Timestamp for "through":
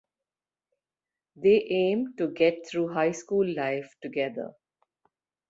2.67-2.87